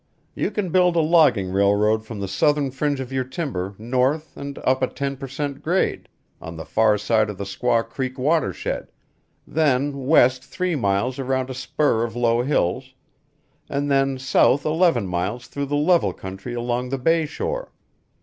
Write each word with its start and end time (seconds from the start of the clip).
You 0.33 0.49
can 0.49 0.69
build 0.71 0.95
a 0.95 0.99
logging 0.99 1.51
railroad 1.53 2.03
from 2.07 2.21
the 2.21 2.27
southern 2.27 2.71
fringe 2.71 2.99
of 2.99 3.11
your 3.11 3.23
timber 3.23 3.75
north 3.77 4.35
and 4.35 4.57
up 4.63 4.81
a 4.81 4.87
ten 4.87 5.15
per 5.15 5.27
cent. 5.27 5.61
grade 5.61 6.09
on 6.41 6.57
the 6.57 6.65
far 6.65 6.97
side 6.97 7.29
of 7.29 7.37
the 7.37 7.43
Squaw 7.43 7.87
Creek 7.87 8.17
watershed, 8.17 8.91
then 9.45 10.07
west 10.07 10.43
three 10.43 10.75
miles 10.75 11.19
around 11.19 11.51
a 11.51 11.53
spur 11.53 12.03
of 12.03 12.15
low 12.15 12.41
hills, 12.41 12.95
and 13.69 13.91
then 13.91 14.17
south 14.17 14.65
eleven 14.65 15.05
miles 15.05 15.45
through 15.45 15.67
the 15.67 15.75
level 15.75 16.13
country 16.13 16.55
along 16.55 16.89
the 16.89 16.97
bay 16.97 17.27
shore. 17.27 17.71